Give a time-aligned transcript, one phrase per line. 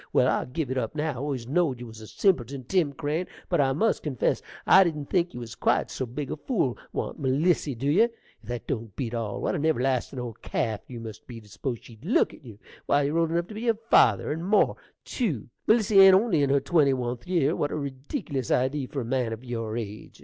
[0.11, 1.11] Well, I'll give it up now!
[1.11, 5.11] I always knowed you was a simpleton, Tim Crane, but, I must confess, I didn't
[5.11, 6.75] think you was quite so big a fool.
[6.91, 8.03] Want Melissy, dew ye?
[8.05, 8.11] If
[8.45, 9.39] that don't beat all!
[9.41, 12.57] What an everlastin' old calf you must be, to s'pose she'd look at you!
[12.87, 14.75] Why, you're old enough to be her father, and more,
[15.05, 17.55] tew; Melissy ain't only in her twenty oneth year.
[17.55, 20.19] What a reedickilous idee for a man o' your age!